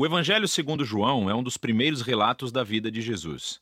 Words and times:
O 0.00 0.06
Evangelho 0.06 0.46
segundo 0.46 0.84
João 0.84 1.28
é 1.28 1.34
um 1.34 1.42
dos 1.42 1.56
primeiros 1.56 2.02
relatos 2.02 2.52
da 2.52 2.62
vida 2.62 2.88
de 2.88 3.02
Jesus. 3.02 3.58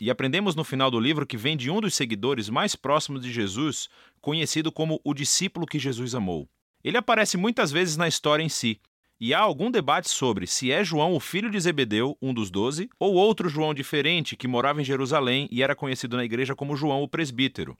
E 0.00 0.10
aprendemos 0.10 0.56
no 0.56 0.64
final 0.64 0.90
do 0.90 0.98
livro 0.98 1.24
que 1.24 1.36
vem 1.36 1.56
de 1.56 1.70
um 1.70 1.80
dos 1.80 1.94
seguidores 1.94 2.48
mais 2.48 2.74
próximos 2.74 3.22
de 3.22 3.32
Jesus, 3.32 3.88
conhecido 4.20 4.72
como 4.72 5.00
o 5.04 5.14
discípulo 5.14 5.68
que 5.68 5.78
Jesus 5.78 6.16
amou. 6.16 6.48
Ele 6.82 6.96
aparece 6.96 7.36
muitas 7.36 7.70
vezes 7.70 7.96
na 7.96 8.08
história 8.08 8.42
em 8.42 8.48
si, 8.48 8.80
e 9.20 9.32
há 9.32 9.38
algum 9.38 9.70
debate 9.70 10.10
sobre 10.10 10.48
se 10.48 10.72
é 10.72 10.82
João 10.82 11.14
o 11.14 11.20
filho 11.20 11.48
de 11.48 11.60
Zebedeu, 11.60 12.18
um 12.20 12.34
dos 12.34 12.50
doze, 12.50 12.90
ou 12.98 13.14
outro 13.14 13.48
João 13.48 13.72
diferente 13.72 14.34
que 14.34 14.48
morava 14.48 14.80
em 14.80 14.84
Jerusalém 14.84 15.46
e 15.48 15.62
era 15.62 15.76
conhecido 15.76 16.16
na 16.16 16.24
igreja 16.24 16.56
como 16.56 16.74
João 16.74 17.04
o 17.04 17.08
presbítero. 17.08 17.78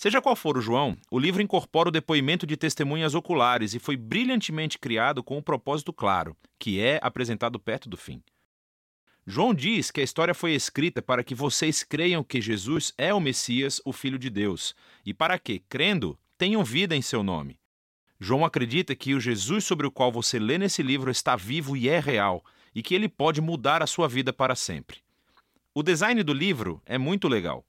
Seja 0.00 0.22
qual 0.22 0.34
for 0.34 0.56
o 0.56 0.62
João, 0.62 0.96
o 1.10 1.18
livro 1.18 1.42
incorpora 1.42 1.90
o 1.90 1.92
depoimento 1.92 2.46
de 2.46 2.56
testemunhas 2.56 3.14
oculares 3.14 3.74
e 3.74 3.78
foi 3.78 3.98
brilhantemente 3.98 4.78
criado 4.78 5.22
com 5.22 5.36
um 5.36 5.42
propósito 5.42 5.92
claro, 5.92 6.34
que 6.58 6.80
é 6.80 6.98
apresentado 7.02 7.60
perto 7.60 7.86
do 7.86 7.98
fim. 7.98 8.22
João 9.26 9.52
diz 9.52 9.90
que 9.90 10.00
a 10.00 10.02
história 10.02 10.32
foi 10.32 10.54
escrita 10.54 11.02
para 11.02 11.22
que 11.22 11.34
vocês 11.34 11.84
creiam 11.84 12.24
que 12.24 12.40
Jesus 12.40 12.94
é 12.96 13.12
o 13.12 13.20
Messias, 13.20 13.78
o 13.84 13.92
Filho 13.92 14.18
de 14.18 14.30
Deus, 14.30 14.74
e 15.04 15.12
para 15.12 15.38
que, 15.38 15.58
crendo, 15.68 16.18
tenham 16.38 16.64
vida 16.64 16.96
em 16.96 17.02
seu 17.02 17.22
nome. 17.22 17.58
João 18.18 18.42
acredita 18.42 18.96
que 18.96 19.12
o 19.12 19.20
Jesus 19.20 19.66
sobre 19.66 19.86
o 19.86 19.90
qual 19.90 20.10
você 20.10 20.38
lê 20.38 20.56
nesse 20.56 20.82
livro 20.82 21.10
está 21.10 21.36
vivo 21.36 21.76
e 21.76 21.90
é 21.90 22.00
real, 22.00 22.42
e 22.74 22.82
que 22.82 22.94
ele 22.94 23.06
pode 23.06 23.42
mudar 23.42 23.82
a 23.82 23.86
sua 23.86 24.08
vida 24.08 24.32
para 24.32 24.54
sempre. 24.54 25.02
O 25.74 25.82
design 25.82 26.22
do 26.22 26.32
livro 26.32 26.80
é 26.86 26.96
muito 26.96 27.28
legal. 27.28 27.66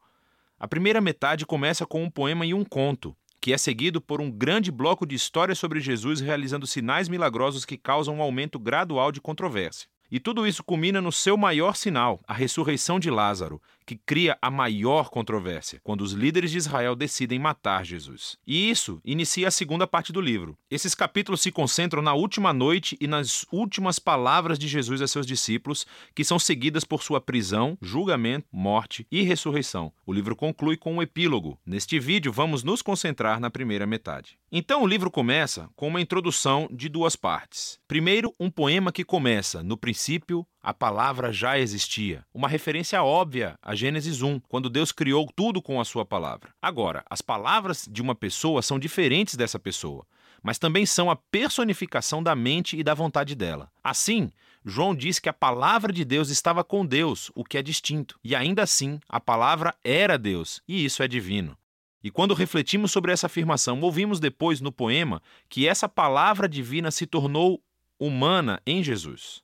A 0.62 0.68
primeira 0.68 1.02
metade 1.02 1.44
começa 1.44 1.88
com 1.88 2.04
um 2.04 2.10
poema 2.12 2.46
e 2.46 2.54
um 2.54 2.64
conto, 2.64 3.18
que 3.42 3.52
é 3.52 3.58
seguido 3.58 4.00
por 4.00 4.22
um 4.22 4.30
grande 4.30 4.72
bloco 4.72 5.08
de 5.08 5.16
histórias 5.16 5.58
sobre 5.58 5.80
Jesus 5.80 6.22
realizando 6.22 6.68
sinais 6.68 7.10
milagrosos 7.10 7.66
que 7.66 7.80
causam 7.80 8.18
um 8.18 8.22
aumento 8.22 8.60
gradual 8.60 9.12
de 9.12 9.20
controvérsia. 9.20 9.90
E 10.12 10.20
tudo 10.20 10.46
isso 10.46 10.64
culmina 10.64 11.02
no 11.02 11.12
seu 11.12 11.36
maior 11.36 11.76
sinal, 11.76 12.22
a 12.28 12.34
ressurreição 12.36 13.00
de 13.00 13.10
Lázaro, 13.10 13.60
que 13.92 13.98
cria 14.06 14.38
a 14.42 14.50
maior 14.50 15.10
controvérsia, 15.10 15.82
quando 15.84 16.00
os 16.00 16.14
líderes 16.14 16.50
de 16.52 16.58
Israel 16.58 16.96
decidem 16.96 17.38
matar 17.38 17.86
Jesus. 17.86 18.38
E 18.48 18.70
isso 18.70 19.02
inicia 19.04 19.50
a 19.50 19.52
segunda 19.52 19.86
parte 19.86 20.14
do 20.14 20.22
livro. 20.22 20.58
Esses 20.70 20.96
capítulos 20.96 21.42
se 21.42 21.52
concentram 21.52 22.02
na 22.02 22.14
última 22.14 22.54
noite 22.54 22.96
e 23.02 23.06
nas 23.08 23.46
últimas 23.52 24.00
palavras 24.00 24.58
de 24.58 24.66
Jesus 24.66 25.02
a 25.02 25.08
seus 25.08 25.28
discípulos, 25.28 25.86
que 26.16 26.24
são 26.24 26.40
seguidas 26.40 26.86
por 26.86 27.04
sua 27.04 27.20
prisão, 27.20 27.78
julgamento, 27.82 28.48
morte 28.50 29.06
e 29.12 29.24
ressurreição. 29.24 29.92
O 30.06 30.14
livro 30.14 30.38
conclui 30.38 30.78
com 30.78 30.96
um 30.96 31.02
epílogo. 31.02 31.60
Neste 31.66 32.00
vídeo, 32.00 32.32
vamos 32.32 32.64
nos 32.64 32.82
concentrar 32.82 33.42
na 33.42 33.50
primeira 33.50 33.86
metade. 33.86 34.40
Então, 34.50 34.84
o 34.84 34.88
livro 34.88 35.12
começa 35.12 35.70
com 35.76 35.90
uma 35.90 36.00
introdução 36.00 36.70
de 36.72 36.88
duas 36.88 37.18
partes. 37.18 37.78
Primeiro, 37.90 38.34
um 38.40 38.50
poema 38.50 38.90
que 38.92 39.04
começa 39.04 39.62
no 39.62 39.76
princípio 39.76 40.48
a 40.64 40.74
palavra 40.74 41.34
já 41.34 41.58
existia. 41.58 42.24
Uma 42.34 42.48
referência 42.48 43.02
óbvia 43.04 43.58
a 43.62 43.74
Gênesis 43.74 44.22
1, 44.22 44.40
quando 44.42 44.70
Deus 44.70 44.92
criou 44.92 45.28
tudo 45.36 45.62
com 45.62 45.82
a 45.82 45.86
sua 45.86 46.06
palavra. 46.06 46.54
Agora, 46.62 47.04
as 47.10 47.22
palavras 47.22 47.88
de 47.90 48.02
uma 48.02 48.14
pessoa 48.14 48.62
são 48.62 48.78
diferentes 48.78 49.36
dessa 49.36 49.58
pessoa, 49.58 50.06
mas 50.44 50.60
também 50.60 50.86
são 50.86 51.10
a 51.10 51.16
personificação 51.16 52.22
da 52.22 52.36
mente 52.36 52.78
e 52.78 52.84
da 52.84 52.94
vontade 52.94 53.34
dela. 53.36 53.72
Assim, 53.84 54.32
João 54.64 54.94
diz 54.94 55.18
que 55.18 55.30
a 55.30 55.34
palavra 55.34 55.92
de 55.92 56.06
Deus 56.06 56.30
estava 56.30 56.64
com 56.64 56.86
Deus, 56.86 57.32
o 57.34 57.44
que 57.44 57.58
é 57.58 57.64
distinto. 57.64 58.20
E 58.24 58.36
ainda 58.36 58.62
assim, 58.62 59.00
a 59.10 59.20
palavra 59.20 59.74
era 59.84 60.18
Deus, 60.18 60.62
e 60.68 60.86
isso 60.86 61.02
é 61.02 61.08
divino. 61.08 61.58
E 62.04 62.10
quando 62.10 62.34
refletimos 62.34 62.92
sobre 62.92 63.12
essa 63.12 63.28
afirmação, 63.28 63.80
ouvimos 63.82 64.20
depois 64.20 64.60
no 64.60 64.72
poema 64.72 65.22
que 65.48 65.68
essa 65.68 65.88
palavra 65.88 66.50
divina 66.50 66.92
se 66.92 67.06
tornou 67.06 67.62
humana 68.00 68.60
em 68.66 68.84
Jesus. 68.84 69.44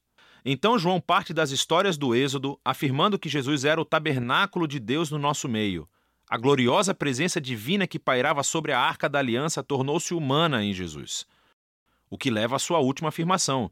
Então 0.50 0.80
João 0.80 1.02
parte 1.02 1.34
das 1.34 1.52
histórias 1.52 1.98
do 1.98 2.16
Êxodo, 2.16 2.58
afirmando 2.64 3.20
que 3.20 3.28
Jesus 3.28 3.66
era 3.66 3.82
o 3.82 3.84
tabernáculo 3.84 4.66
de 4.66 4.80
Deus 4.80 5.12
no 5.12 5.20
nosso 5.20 5.50
meio. 5.50 5.90
A 6.30 6.38
gloriosa 6.38 6.94
presença 6.96 7.42
divina 7.42 7.86
que 7.86 8.00
pairava 8.00 8.42
sobre 8.44 8.72
a 8.72 8.80
arca 8.80 9.10
da 9.10 9.20
aliança 9.20 9.62
tornou-se 9.62 10.14
humana 10.14 10.64
em 10.64 10.74
Jesus. 10.74 11.28
O 12.10 12.18
que 12.18 12.32
leva 12.32 12.56
à 12.56 12.60
sua 12.60 12.80
última 12.80 13.10
afirmação, 13.10 13.70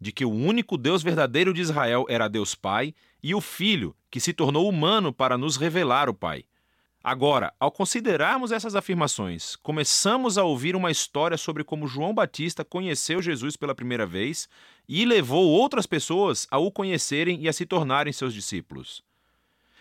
de 0.00 0.10
que 0.10 0.24
o 0.24 0.32
único 0.32 0.76
Deus 0.76 1.00
verdadeiro 1.00 1.54
de 1.54 1.60
Israel 1.60 2.06
era 2.08 2.26
Deus 2.26 2.56
Pai 2.56 2.92
e 3.22 3.32
o 3.32 3.40
Filho, 3.40 3.94
que 4.10 4.18
se 4.18 4.32
tornou 4.32 4.68
humano 4.68 5.12
para 5.12 5.38
nos 5.38 5.56
revelar 5.56 6.08
o 6.08 6.14
Pai. 6.14 6.44
Agora, 7.08 7.54
ao 7.60 7.70
considerarmos 7.70 8.50
essas 8.50 8.74
afirmações, 8.74 9.54
começamos 9.54 10.36
a 10.36 10.42
ouvir 10.42 10.74
uma 10.74 10.90
história 10.90 11.36
sobre 11.36 11.62
como 11.62 11.86
João 11.86 12.12
Batista 12.12 12.64
conheceu 12.64 13.22
Jesus 13.22 13.54
pela 13.54 13.76
primeira 13.76 14.04
vez 14.04 14.48
e 14.88 15.04
levou 15.04 15.46
outras 15.46 15.86
pessoas 15.86 16.48
a 16.50 16.58
o 16.58 16.68
conhecerem 16.68 17.40
e 17.40 17.48
a 17.48 17.52
se 17.52 17.64
tornarem 17.64 18.12
seus 18.12 18.34
discípulos. 18.34 19.04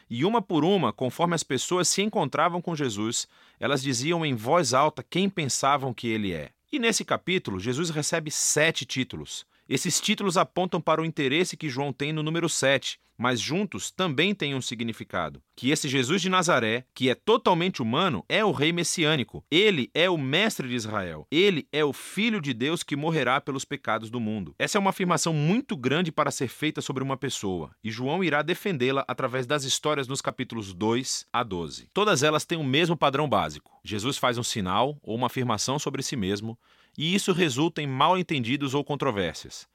E 0.07 0.23
uma 0.23 0.39
por 0.39 0.63
uma, 0.63 0.93
conforme 0.93 1.33
as 1.33 1.41
pessoas 1.41 1.87
se 1.87 2.03
encontravam 2.03 2.61
com 2.61 2.75
Jesus, 2.75 3.27
elas 3.59 3.81
diziam 3.81 4.23
em 4.23 4.35
voz 4.35 4.71
alta 4.71 5.01
quem 5.01 5.27
pensavam 5.27 5.95
que 5.95 6.07
ele 6.07 6.31
é. 6.31 6.51
E 6.71 6.77
nesse 6.77 7.03
capítulo, 7.03 7.59
Jesus 7.59 7.89
recebe 7.89 8.29
sete 8.29 8.85
títulos. 8.85 9.47
Esses 9.67 9.99
títulos 9.99 10.37
apontam 10.37 10.79
para 10.79 11.01
o 11.01 11.05
interesse 11.05 11.57
que 11.57 11.69
João 11.69 11.91
tem 11.91 12.13
no 12.13 12.21
número 12.21 12.47
7, 12.47 12.99
mas 13.17 13.39
juntos 13.39 13.89
também 13.89 14.35
têm 14.35 14.53
um 14.53 14.61
significado. 14.61 15.41
Que 15.55 15.71
esse 15.71 15.89
Jesus 15.89 16.21
de 16.21 16.29
Nazaré, 16.29 16.85
que 16.93 17.09
é 17.09 17.15
totalmente 17.15 17.81
humano, 17.81 18.23
é 18.29 18.45
o 18.45 18.51
rei 18.51 18.71
messiânico. 18.71 19.43
Ele 19.49 19.89
é 19.91 20.07
o 20.07 20.19
mestre 20.19 20.67
de 20.67 20.75
Israel. 20.75 21.25
Ele 21.31 21.67
é 21.71 21.83
o 21.83 21.93
filho 21.93 22.39
de 22.39 22.53
Deus 22.53 22.83
que 22.83 22.95
morrerá 22.95 23.41
pelos 23.41 23.65
pecados 23.65 24.11
do 24.11 24.19
mundo. 24.19 24.53
Essa 24.59 24.77
é 24.77 24.79
uma 24.79 24.91
afirmação 24.91 25.33
muito 25.33 25.75
grande 25.75 26.11
para 26.11 26.29
ser 26.29 26.47
feita 26.47 26.79
sobre 26.79 27.03
uma 27.03 27.17
pessoa, 27.17 27.71
e 27.83 27.89
João 27.89 28.23
irá 28.23 28.43
defendê-la 28.43 29.03
através 29.07 29.47
das 29.47 29.63
histórias 29.63 30.07
nos 30.07 30.21
capítulos 30.21 30.73
2 30.73 31.25
a 31.33 31.41
12. 31.41 31.89
Todas 31.91 32.21
elas 32.21 32.45
têm 32.45 32.57
o 32.57 32.63
mesmo 32.63 32.95
padrão 32.95 33.27
básico. 33.27 33.71
Jesus 33.83 34.17
faz 34.17 34.37
um 34.37 34.43
sinal 34.43 34.99
ou 35.01 35.15
uma 35.15 35.27
afirmação 35.27 35.79
sobre 35.79 36.03
si 36.03 36.15
mesmo, 36.15 36.57
e 36.97 37.13
isso 37.13 37.31
resulta 37.31 37.81
em 37.81 37.87
mal 37.87 38.17
entendidos 38.17 38.73
ou 38.73 38.83
controvérsias. 38.83 39.67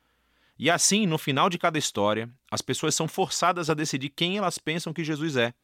E 0.59 0.69
assim, 0.71 1.07
no 1.07 1.17
final 1.17 1.49
de 1.49 1.59
cada 1.59 1.79
história, 1.79 2.29
as 2.51 2.61
pessoas 2.61 2.95
são 2.95 3.09
forçadas 3.09 3.71
a 3.71 3.75
decidir 3.75 4.11
quem 4.11 4.37
elas 4.37 4.59
pensam 4.59 4.93
que 4.93 5.05
Jesus 5.05 5.37
é. 5.37 5.55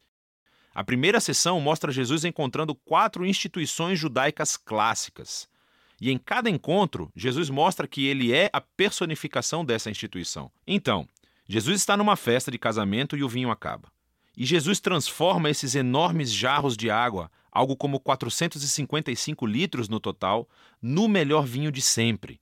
A 0.73 0.83
primeira 0.83 1.19
sessão 1.19 1.59
mostra 1.59 1.91
Jesus 1.91 2.25
encontrando 2.25 2.73
quatro 2.73 3.25
instituições 3.25 3.99
judaicas 3.99 4.57
clássicas. 4.57 5.47
E 5.99 6.11
em 6.11 6.17
cada 6.17 6.49
encontro, 6.49 7.11
Jesus 7.15 7.49
mostra 7.49 7.87
que 7.87 8.05
ele 8.05 8.33
é 8.33 8.49
a 8.53 8.61
personificação 8.61 9.65
dessa 9.65 9.89
instituição. 9.89 10.51
Então, 10.65 11.07
Jesus 11.47 11.79
está 11.79 11.97
numa 11.97 12.15
festa 12.15 12.51
de 12.51 12.57
casamento 12.57 13.17
e 13.17 13.23
o 13.23 13.29
vinho 13.29 13.49
acaba. 13.49 13.91
E 14.35 14.45
Jesus 14.45 14.79
transforma 14.79 15.49
esses 15.49 15.73
enormes 15.73 16.31
jarros 16.31 16.77
de 16.77 16.91
água, 16.91 17.31
algo 17.57 17.75
como 17.75 17.99
455 17.99 19.45
litros 19.45 19.89
no 19.89 19.99
total, 19.99 20.47
no 20.81 21.07
melhor 21.07 21.45
vinho 21.45 21.71
de 21.71 21.81
sempre. 21.81 22.39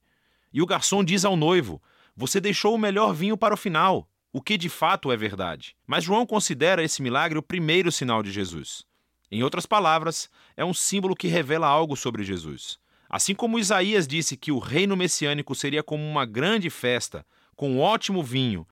E 0.51 0.61
o 0.61 0.65
garçom 0.65 1.03
diz 1.03 1.23
ao 1.23 1.37
noivo: 1.37 1.81
Você 2.15 2.41
deixou 2.41 2.75
o 2.75 2.77
melhor 2.77 3.13
vinho 3.13 3.37
para 3.37 3.53
o 3.53 3.57
final, 3.57 4.09
o 4.33 4.41
que 4.41 4.57
de 4.57 4.67
fato 4.67 5.11
é 5.11 5.17
verdade. 5.17 5.75
Mas 5.87 6.03
João 6.03 6.25
considera 6.25 6.83
esse 6.83 7.01
milagre 7.01 7.37
o 7.37 7.43
primeiro 7.43 7.91
sinal 7.91 8.21
de 8.21 8.31
Jesus. 8.31 8.83
Em 9.31 9.41
outras 9.41 9.65
palavras, 9.65 10.29
é 10.55 10.65
um 10.65 10.73
símbolo 10.73 11.15
que 11.15 11.27
revela 11.27 11.67
algo 11.67 11.95
sobre 11.95 12.23
Jesus. 12.23 12.77
Assim 13.09 13.33
como 13.33 13.59
Isaías 13.59 14.07
disse 14.07 14.35
que 14.35 14.51
o 14.51 14.59
reino 14.59 14.95
messiânico 14.95 15.55
seria 15.55 15.81
como 15.81 16.03
uma 16.03 16.25
grande 16.25 16.69
festa, 16.69 17.25
com 17.55 17.79
ótimo 17.79 18.21
vinho, 18.21 18.67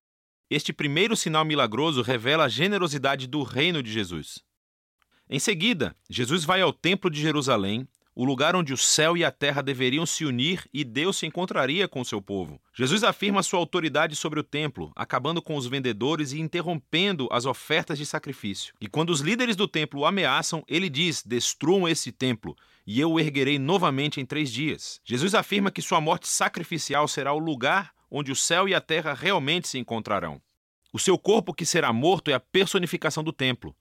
este 0.50 0.72
primeiro 0.72 1.16
sinal 1.16 1.44
milagroso 1.44 2.04
revela 2.04 2.44
a 2.44 2.48
generosidade 2.48 3.26
do 3.26 3.42
reino 3.42 3.82
de 3.82 3.92
Jesus. 3.92 4.44
Em 5.30 5.40
seguida, 5.40 5.96
Jesus 6.10 6.44
vai 6.44 6.62
ao 6.62 6.74
Templo 6.74 7.10
de 7.10 7.22
Jerusalém, 7.22 7.88
o 8.16 8.24
lugar 8.24 8.56
onde 8.56 8.74
o 8.74 8.78
céu 8.78 9.18
e 9.18 9.26
a 9.26 9.32
terra 9.32 9.62
deveriam 9.62 10.06
se 10.06 10.24
unir 10.24 10.68
e 10.72 10.84
Deus 10.84 11.18
se 11.18 11.26
encontraria 11.26 11.88
com 11.88 12.04
seu 12.04 12.22
povo. 12.22 12.62
Jesus 12.74 13.04
afirma 13.04 13.42
sua 13.42 13.60
autoridade 13.60 14.16
sobre 14.16 14.40
o 14.40 14.44
templo, 14.44 14.92
acabando 14.96 15.42
com 15.42 15.56
os 15.56 15.66
vendedores 15.66 16.32
e 16.32 16.40
interrompendo 16.40 17.28
as 17.32 17.46
ofertas 17.46 17.98
de 17.98 18.06
sacrifício. 18.06 18.74
E 18.80 18.88
quando 18.88 19.10
os 19.10 19.22
líderes 19.22 19.56
do 19.56 19.68
templo 19.68 20.02
o 20.02 20.06
ameaçam, 20.06 20.64
ele 20.68 20.90
diz: 20.90 21.24
Destruam 21.26 21.88
esse 21.88 22.12
templo, 22.12 22.56
e 22.86 23.00
eu 23.00 23.12
o 23.12 23.20
erguerei 23.20 23.58
novamente 23.58 24.22
em 24.22 24.26
três 24.26 24.52
dias. 24.52 25.02
Jesus 25.04 25.34
afirma 25.34 25.72
que 25.72 25.82
sua 25.82 26.00
morte 26.00 26.28
sacrificial 26.28 27.08
será 27.08 27.34
o 27.34 27.40
lugar 27.40 27.92
onde 28.12 28.32
o 28.32 28.36
céu 28.36 28.70
e 28.70 28.76
a 28.76 28.82
terra 28.82 29.14
realmente 29.14 29.68
se 29.68 29.80
encontrarão. 29.80 30.40
O 30.92 31.00
seu 31.00 31.18
corpo 31.18 31.52
que 31.52 31.66
será 31.66 31.92
morto 31.92 32.30
é 32.30 32.36
a 32.36 32.40
personificação 32.40 33.24
do 33.24 33.34
templo. 33.34 33.76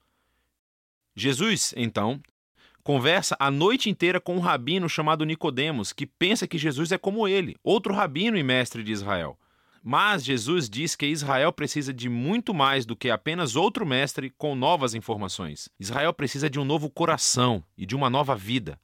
Jesus, 1.14 1.75
então, 1.76 2.20
conversa 2.82 3.37
a 3.38 3.50
noite 3.50 3.91
inteira 3.91 4.20
com 4.20 4.37
um 4.37 4.41
rabino 4.41 4.88
chamado 4.88 5.25
Nicodemos, 5.25 5.93
que 5.93 6.06
pensa 6.06 6.47
que 6.47 6.59
Jesus 6.59 6.91
é 6.93 6.99
como 6.99 7.29
ele, 7.29 7.56
outro 7.62 7.94
rabino 7.94 8.37
e 8.37 8.43
mestre 8.43 8.82
de 8.82 8.93
Israel. 8.93 9.38
Mas 9.85 10.25
Jesus 10.25 10.70
diz 10.70 10.94
que 10.94 11.06
Israel 11.06 11.53
precisa 11.53 11.93
de 11.93 12.09
muito 12.09 12.55
mais 12.55 12.87
do 12.87 12.94
que 12.94 13.11
apenas 13.11 13.56
outro 13.56 13.85
mestre 13.85 14.31
com 14.31 14.55
novas 14.55 14.94
informações. 14.94 15.69
Israel 15.79 16.12
precisa 16.12 16.49
de 16.49 16.61
um 16.61 16.64
novo 16.64 16.88
coração 16.88 17.64
e 17.76 17.85
de 17.85 17.97
uma 17.97 18.09
nova 18.09 18.37
vida. 18.37 18.79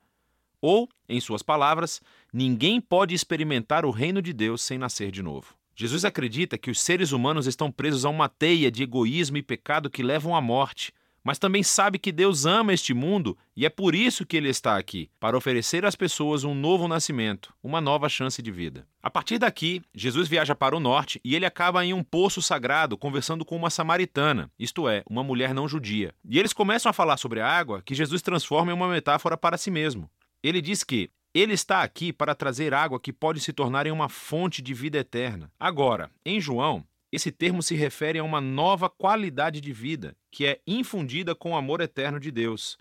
Ou, 0.60 0.88
em 1.08 1.20
suas 1.20 1.40
palavras, 1.40 2.00
ninguém 2.32 2.80
pode 2.80 3.14
experimentar 3.14 3.84
o 3.84 3.92
reino 3.92 4.20
de 4.20 4.32
Deus 4.32 4.60
sem 4.60 4.76
nascer 4.76 5.12
de 5.12 5.22
novo. 5.22 5.54
Jesus 5.76 6.04
acredita 6.04 6.58
que 6.58 6.72
os 6.72 6.80
seres 6.80 7.12
humanos 7.12 7.46
estão 7.46 7.70
presos 7.70 8.04
a 8.04 8.08
uma 8.08 8.28
teia 8.28 8.68
de 8.68 8.82
egoísmo 8.82 9.36
e 9.36 9.42
pecado 9.42 9.88
que 9.88 10.02
levam 10.02 10.34
à 10.34 10.40
morte, 10.40 10.92
mas 11.28 11.38
também 11.38 11.62
sabe 11.62 11.98
que 11.98 12.10
Deus 12.10 12.46
ama 12.46 12.72
este 12.72 12.94
mundo 12.94 13.36
e 13.54 13.66
é 13.66 13.68
por 13.68 13.94
isso 13.94 14.24
que 14.24 14.34
ele 14.34 14.48
está 14.48 14.78
aqui 14.78 15.10
para 15.20 15.36
oferecer 15.36 15.84
às 15.84 15.94
pessoas 15.94 16.42
um 16.42 16.54
novo 16.54 16.88
nascimento, 16.88 17.52
uma 17.62 17.82
nova 17.82 18.08
chance 18.08 18.40
de 18.40 18.50
vida. 18.50 18.86
A 19.02 19.10
partir 19.10 19.36
daqui, 19.36 19.82
Jesus 19.94 20.26
viaja 20.26 20.54
para 20.54 20.74
o 20.74 20.80
norte 20.80 21.20
e 21.22 21.36
ele 21.36 21.44
acaba 21.44 21.84
em 21.84 21.92
um 21.92 22.02
poço 22.02 22.40
sagrado 22.40 22.96
conversando 22.96 23.44
com 23.44 23.54
uma 23.56 23.68
samaritana, 23.68 24.50
isto 24.58 24.88
é, 24.88 25.02
uma 25.06 25.22
mulher 25.22 25.52
não 25.52 25.68
judia. 25.68 26.14
E 26.26 26.38
eles 26.38 26.54
começam 26.54 26.88
a 26.88 26.94
falar 26.94 27.18
sobre 27.18 27.42
a 27.42 27.46
água 27.46 27.82
que 27.84 27.94
Jesus 27.94 28.22
transforma 28.22 28.72
em 28.72 28.74
uma 28.74 28.88
metáfora 28.88 29.36
para 29.36 29.58
si 29.58 29.70
mesmo. 29.70 30.10
Ele 30.42 30.62
diz 30.62 30.82
que 30.82 31.10
ele 31.34 31.52
está 31.52 31.82
aqui 31.82 32.10
para 32.10 32.34
trazer 32.34 32.72
água 32.72 32.98
que 32.98 33.12
pode 33.12 33.40
se 33.40 33.52
tornar 33.52 33.86
em 33.86 33.92
uma 33.92 34.08
fonte 34.08 34.62
de 34.62 34.72
vida 34.72 34.96
eterna. 34.96 35.52
Agora, 35.60 36.10
em 36.24 36.40
João, 36.40 36.86
esse 37.10 37.32
termo 37.32 37.62
se 37.62 37.74
refere 37.74 38.18
a 38.18 38.24
uma 38.24 38.40
nova 38.40 38.88
qualidade 38.88 39.60
de 39.60 39.72
vida, 39.72 40.14
que 40.30 40.46
é 40.46 40.60
infundida 40.66 41.34
com 41.34 41.52
o 41.52 41.56
amor 41.56 41.80
eterno 41.80 42.20
de 42.20 42.30
Deus. 42.30 42.76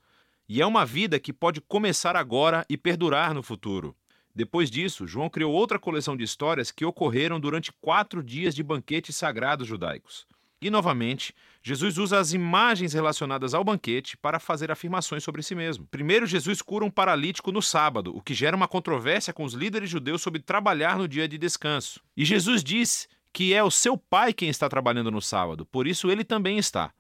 E 0.50 0.62
é 0.62 0.66
uma 0.66 0.86
vida 0.86 1.20
que 1.20 1.34
pode 1.34 1.62
começar 1.62 2.16
agora 2.16 2.66
e 2.70 2.78
perdurar 2.78 3.34
no 3.34 3.42
futuro. 3.42 3.96
Depois 4.36 4.70
disso, 4.70 5.08
João 5.08 5.30
criou 5.30 5.52
outra 5.52 5.80
coleção 5.80 6.16
de 6.16 6.24
histórias 6.24 6.72
que 6.72 6.86
ocorreram 6.86 7.40
durante 7.40 7.72
quatro 7.82 8.22
dias 8.22 8.54
de 8.54 8.62
banquetes 8.62 9.16
sagrados 9.16 9.68
judaicos. 9.68 10.28
E, 10.62 10.70
novamente, 10.70 11.34
Jesus 11.62 11.98
usa 11.98 12.20
as 12.20 12.34
imagens 12.34 12.94
relacionadas 12.94 13.54
ao 13.54 13.64
banquete 13.64 14.18
para 14.18 14.40
fazer 14.40 14.72
afirmações 14.72 15.24
sobre 15.24 15.44
si 15.44 15.54
mesmo. 15.54 15.88
Primeiro, 15.88 16.26
Jesus 16.26 16.62
cura 16.62 16.84
um 16.84 16.90
paralítico 16.90 17.52
no 17.52 17.62
sábado, 17.62 18.16
o 18.16 18.22
que 18.22 18.34
gera 18.34 18.56
uma 18.56 18.68
controvérsia 18.68 19.34
com 19.34 19.44
os 19.44 19.54
líderes 19.54 19.90
judeus 19.90 20.22
sobre 20.22 20.42
trabalhar 20.42 20.98
no 20.98 21.08
dia 21.08 21.28
de 21.28 21.38
descanso. 21.38 22.02
E 22.16 22.26
Jesus 22.26 22.64
diz 22.64 23.08
que 23.32 23.54
é 23.54 23.64
o 23.64 23.72
seu 23.72 23.98
pai 23.98 24.34
quem 24.34 24.50
está 24.50 24.68
trabalhando 24.68 25.12
no 25.12 25.22
sábado, 25.22 25.66
por 25.66 25.88
isso 25.88 26.10
ele 26.10 26.24
também 26.24 26.58
está. 26.58 26.92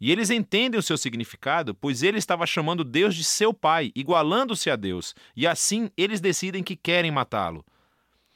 E 0.00 0.10
eles 0.10 0.28
entendem 0.30 0.78
o 0.78 0.82
seu 0.82 0.98
significado, 0.98 1.74
pois 1.74 2.02
ele 2.02 2.18
estava 2.18 2.46
chamando 2.46 2.84
Deus 2.84 3.14
de 3.14 3.24
seu 3.24 3.54
pai, 3.54 3.92
igualando-se 3.94 4.68
a 4.68 4.76
Deus, 4.76 5.14
e 5.34 5.46
assim 5.46 5.90
eles 5.96 6.20
decidem 6.20 6.62
que 6.62 6.76
querem 6.76 7.10
matá-lo. 7.10 7.64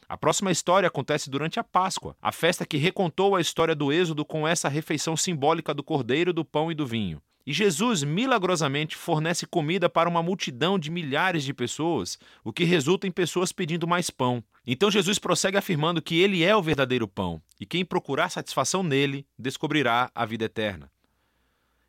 A 0.09 0.17
próxima 0.17 0.51
história 0.51 0.87
acontece 0.87 1.29
durante 1.29 1.61
a 1.61 1.65
Páscoa, 1.65 2.17
a 2.23 2.33
festa 2.33 2.65
que 2.65 2.79
recontou 2.79 3.37
a 3.37 3.41
história 3.41 3.75
do 3.75 3.93
Êxodo 3.93 4.25
com 4.25 4.49
essa 4.49 4.69
refeição 4.69 5.17
simbólica 5.17 5.75
do 5.75 5.83
cordeiro, 5.83 6.33
do 6.33 6.45
pão 6.45 6.73
e 6.73 6.75
do 6.75 6.87
vinho. 6.87 7.21
E 7.49 7.53
Jesus 7.55 8.03
milagrosamente 8.03 8.95
fornece 8.95 9.47
comida 9.47 9.89
para 9.89 10.07
uma 10.07 10.23
multidão 10.23 10.79
de 10.79 10.91
milhares 10.91 11.43
de 11.43 11.55
pessoas, 11.55 12.19
o 12.45 12.53
que 12.53 12.63
resulta 12.63 13.07
em 13.07 13.11
pessoas 13.11 13.53
pedindo 13.53 13.89
mais 13.89 14.11
pão. 14.11 14.45
Então 14.67 14.91
Jesus 14.91 15.19
prossegue 15.19 15.57
afirmando 15.57 16.03
que 16.03 16.21
ele 16.21 16.45
é 16.45 16.55
o 16.55 16.61
verdadeiro 16.61 17.09
pão, 17.09 17.41
e 17.59 17.65
quem 17.65 17.87
procurar 17.87 18.29
satisfação 18.29 18.83
nele 18.83 19.27
descobrirá 19.39 20.11
a 20.15 20.27
vida 20.27 20.45
eterna. 20.45 20.93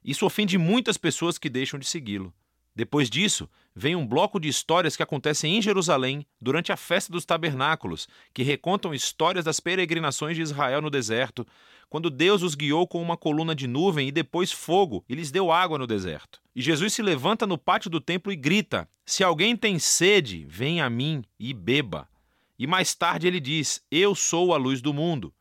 Isso 0.01 0.25
ofende 0.25 0.57
muitas 0.57 0.95
pessoas 0.95 1.37
que 1.37 1.49
deixam 1.49 1.77
de 1.77 1.85
segui-lo. 1.85 2.33
Depois 2.79 3.09
disso, 3.09 3.49
vem 3.75 3.93
um 3.93 4.07
bloco 4.07 4.39
de 4.39 4.47
histórias 4.47 4.95
que 4.95 5.03
acontecem 5.03 5.57
em 5.57 5.61
Jerusalém 5.61 6.25
durante 6.41 6.71
a 6.71 6.77
festa 6.77 7.11
dos 7.11 7.25
tabernáculos, 7.25 8.07
que 8.33 8.41
recontam 8.41 8.93
histórias 8.93 9.43
das 9.43 9.59
peregrinações 9.59 10.37
de 10.37 10.43
Israel 10.43 10.81
no 10.81 10.89
deserto, 10.89 11.45
quando 11.89 12.09
Deus 12.09 12.41
os 12.41 12.55
guiou 12.55 12.87
com 12.87 13.01
uma 13.01 13.17
coluna 13.17 13.53
de 13.53 13.67
nuvem 13.67 14.07
e 14.07 14.13
depois 14.13 14.53
fogo 14.53 15.03
e 15.09 15.13
lhes 15.13 15.29
deu 15.29 15.51
água 15.51 15.77
no 15.77 15.85
deserto. 15.85 16.39
E 16.55 16.61
Jesus 16.61 16.93
se 16.93 17.01
levanta 17.01 17.45
no 17.45 17.57
pátio 17.57 17.89
do 17.89 17.99
templo 17.99 18.31
e 18.31 18.35
grita: 18.37 18.87
Se 19.05 19.25
alguém 19.25 19.57
tem 19.57 19.77
sede, 19.77 20.45
venha 20.47 20.85
a 20.85 20.89
mim 20.89 21.21
e 21.37 21.53
beba. 21.53 22.07
E 22.57 22.65
mais 22.65 22.95
tarde 22.95 23.27
ele 23.27 23.41
diz: 23.41 23.83
Eu 23.91 24.15
sou 24.15 24.53
a 24.53 24.57
luz 24.57 24.81
do 24.81 24.93
mundo. 24.93 25.33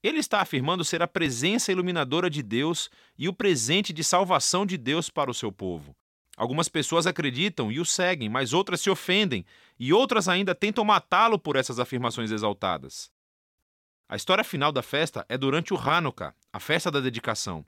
Ele 0.00 0.20
está 0.20 0.40
afirmando 0.40 0.84
ser 0.84 1.02
a 1.02 1.08
presença 1.08 1.72
iluminadora 1.72 2.30
de 2.30 2.40
Deus 2.40 2.88
e 3.18 3.28
o 3.28 3.32
presente 3.32 3.92
de 3.92 4.04
salvação 4.04 4.64
de 4.64 4.76
Deus 4.76 5.10
para 5.10 5.28
o 5.28 5.34
seu 5.34 5.50
povo. 5.50 5.96
Algumas 6.36 6.68
pessoas 6.68 7.06
acreditam 7.06 7.70
e 7.70 7.78
o 7.78 7.84
seguem, 7.84 8.28
mas 8.28 8.52
outras 8.52 8.80
se 8.80 8.88
ofendem, 8.88 9.44
e 9.78 9.92
outras 9.92 10.28
ainda 10.28 10.54
tentam 10.54 10.84
matá-lo 10.84 11.38
por 11.38 11.56
essas 11.56 11.78
afirmações 11.78 12.30
exaltadas. 12.30 13.10
A 14.08 14.16
história 14.16 14.44
final 14.44 14.72
da 14.72 14.82
festa 14.82 15.24
é 15.28 15.36
durante 15.36 15.72
o 15.72 15.78
Hanukkah, 15.78 16.34
a 16.52 16.60
festa 16.60 16.90
da 16.90 17.00
dedicação. 17.00 17.64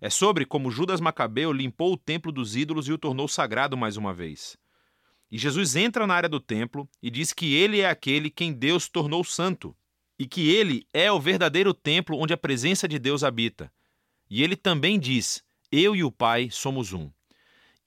É 0.00 0.08
sobre 0.08 0.44
como 0.44 0.70
Judas 0.70 1.00
Macabeu 1.00 1.52
limpou 1.52 1.92
o 1.92 1.96
templo 1.96 2.30
dos 2.30 2.54
ídolos 2.54 2.88
e 2.88 2.92
o 2.92 2.98
tornou 2.98 3.26
sagrado 3.26 3.76
mais 3.76 3.96
uma 3.96 4.14
vez. 4.14 4.56
E 5.30 5.36
Jesus 5.36 5.76
entra 5.76 6.06
na 6.06 6.14
área 6.14 6.28
do 6.28 6.40
templo 6.40 6.88
e 7.02 7.10
diz 7.10 7.32
que 7.32 7.54
ele 7.54 7.80
é 7.80 7.88
aquele 7.88 8.30
quem 8.30 8.52
Deus 8.52 8.88
tornou 8.88 9.24
santo, 9.24 9.76
e 10.18 10.26
que 10.26 10.50
ele 10.50 10.86
é 10.92 11.10
o 11.12 11.20
verdadeiro 11.20 11.74
templo 11.74 12.18
onde 12.18 12.32
a 12.32 12.38
presença 12.38 12.88
de 12.88 12.98
Deus 12.98 13.22
habita. 13.22 13.72
E 14.30 14.42
ele 14.42 14.56
também 14.56 14.98
diz: 14.98 15.42
Eu 15.70 15.94
e 15.94 16.02
o 16.02 16.10
Pai 16.10 16.48
somos 16.50 16.92
um. 16.92 17.10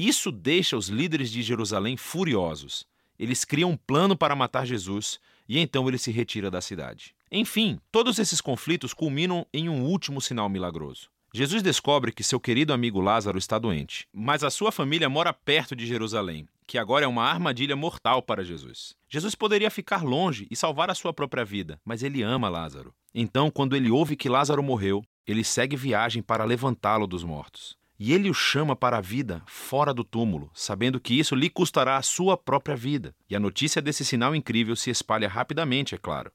Isso 0.03 0.31
deixa 0.31 0.75
os 0.75 0.87
líderes 0.87 1.29
de 1.29 1.43
Jerusalém 1.43 1.95
furiosos. 1.95 2.87
Eles 3.19 3.45
criam 3.45 3.69
um 3.69 3.77
plano 3.77 4.17
para 4.17 4.35
matar 4.35 4.65
Jesus 4.65 5.19
e 5.47 5.59
então 5.59 5.87
ele 5.87 5.99
se 5.99 6.09
retira 6.09 6.49
da 6.49 6.59
cidade. 6.59 7.13
Enfim, 7.31 7.79
todos 7.91 8.17
esses 8.17 8.41
conflitos 8.41 8.95
culminam 8.95 9.45
em 9.53 9.69
um 9.69 9.85
último 9.85 10.19
sinal 10.19 10.49
milagroso. 10.49 11.07
Jesus 11.31 11.61
descobre 11.61 12.11
que 12.11 12.23
seu 12.23 12.39
querido 12.39 12.73
amigo 12.73 12.99
Lázaro 12.99 13.37
está 13.37 13.59
doente, 13.59 14.07
mas 14.11 14.43
a 14.43 14.49
sua 14.49 14.71
família 14.71 15.07
mora 15.07 15.31
perto 15.31 15.75
de 15.75 15.85
Jerusalém, 15.85 16.47
que 16.65 16.79
agora 16.79 17.05
é 17.05 17.07
uma 17.07 17.25
armadilha 17.25 17.75
mortal 17.75 18.23
para 18.23 18.43
Jesus. 18.43 18.95
Jesus 19.07 19.35
poderia 19.35 19.69
ficar 19.69 20.03
longe 20.03 20.47
e 20.49 20.55
salvar 20.55 20.89
a 20.89 20.95
sua 20.95 21.13
própria 21.13 21.45
vida, 21.45 21.79
mas 21.85 22.01
ele 22.01 22.23
ama 22.23 22.49
Lázaro. 22.49 22.91
Então, 23.13 23.51
quando 23.51 23.75
ele 23.75 23.91
ouve 23.91 24.15
que 24.15 24.27
Lázaro 24.27 24.63
morreu, 24.63 25.03
ele 25.27 25.43
segue 25.43 25.75
viagem 25.75 26.23
para 26.23 26.43
levantá-lo 26.43 27.05
dos 27.05 27.23
mortos. 27.23 27.79
E 28.03 28.13
ele 28.13 28.31
o 28.31 28.33
chama 28.33 28.75
para 28.75 28.97
a 28.97 28.99
vida 28.99 29.43
fora 29.45 29.93
do 29.93 30.03
túmulo, 30.03 30.49
sabendo 30.55 30.99
que 30.99 31.13
isso 31.13 31.35
lhe 31.35 31.51
custará 31.51 31.97
a 31.97 32.01
sua 32.01 32.35
própria 32.35 32.75
vida. 32.75 33.13
E 33.29 33.35
a 33.35 33.39
notícia 33.39 33.79
desse 33.79 34.03
sinal 34.03 34.35
incrível 34.35 34.75
se 34.75 34.89
espalha 34.89 35.29
rapidamente, 35.29 35.93
é 35.93 35.99
claro. 35.99 36.31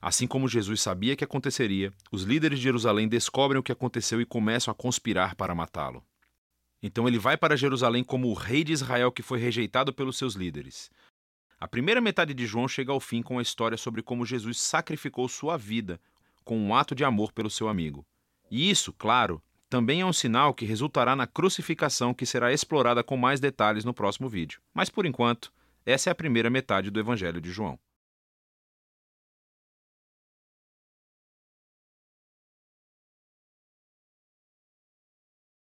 Assim 0.00 0.28
como 0.28 0.46
Jesus 0.46 0.80
sabia 0.80 1.16
que 1.16 1.24
aconteceria, 1.24 1.92
os 2.12 2.22
líderes 2.22 2.60
de 2.60 2.62
Jerusalém 2.62 3.08
descobrem 3.08 3.58
o 3.58 3.64
que 3.64 3.72
aconteceu 3.72 4.20
e 4.20 4.24
começam 4.24 4.70
a 4.70 4.74
conspirar 4.76 5.34
para 5.34 5.56
matá-lo. 5.56 6.04
Então 6.80 7.08
ele 7.08 7.18
vai 7.18 7.36
para 7.36 7.56
Jerusalém 7.56 8.04
como 8.04 8.28
o 8.28 8.32
rei 8.32 8.62
de 8.62 8.72
Israel 8.72 9.10
que 9.10 9.24
foi 9.24 9.40
rejeitado 9.40 9.92
pelos 9.92 10.16
seus 10.16 10.34
líderes. 10.34 10.88
A 11.58 11.66
primeira 11.66 12.00
metade 12.00 12.32
de 12.32 12.46
João 12.46 12.68
chega 12.68 12.92
ao 12.92 13.00
fim 13.00 13.22
com 13.22 13.40
a 13.40 13.42
história 13.42 13.76
sobre 13.76 14.02
como 14.02 14.24
Jesus 14.24 14.62
sacrificou 14.62 15.28
sua 15.28 15.56
vida 15.56 16.00
com 16.44 16.56
um 16.56 16.72
ato 16.72 16.94
de 16.94 17.02
amor 17.02 17.32
pelo 17.32 17.50
seu 17.50 17.68
amigo. 17.68 18.06
E 18.48 18.70
isso, 18.70 18.92
claro, 18.92 19.42
também 19.70 20.00
é 20.00 20.04
um 20.04 20.12
sinal 20.12 20.52
que 20.52 20.66
resultará 20.66 21.14
na 21.14 21.28
crucificação 21.28 22.12
que 22.12 22.26
será 22.26 22.52
explorada 22.52 23.04
com 23.04 23.16
mais 23.16 23.38
detalhes 23.38 23.84
no 23.84 23.94
próximo 23.94 24.28
vídeo. 24.28 24.60
Mas 24.74 24.90
por 24.90 25.06
enquanto, 25.06 25.52
essa 25.86 26.10
é 26.10 26.12
a 26.12 26.14
primeira 26.14 26.50
metade 26.50 26.90
do 26.90 26.98
Evangelho 26.98 27.40
de 27.40 27.52
João. 27.52 27.78